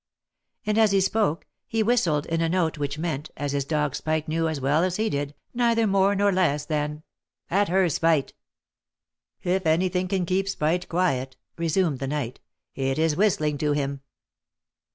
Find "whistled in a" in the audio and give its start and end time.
1.83-2.49